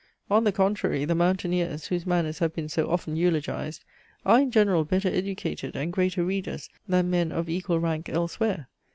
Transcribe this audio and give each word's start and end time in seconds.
On 0.31 0.45
the 0.45 0.51
contrary 0.51 1.05
the 1.05 1.13
mountaineers, 1.13 1.85
whose 1.85 2.07
manners 2.07 2.39
have 2.39 2.55
been 2.55 2.67
so 2.69 2.89
often 2.89 3.15
eulogized, 3.15 3.85
are 4.25 4.39
in 4.39 4.49
general 4.49 4.83
better 4.83 5.09
educated 5.09 5.75
and 5.75 5.93
greater 5.93 6.23
readers 6.23 6.71
than 6.87 7.11
men 7.11 7.31
of 7.31 7.47
equal 7.47 7.79
rank 7.79 8.09
elsewhere. 8.09 8.67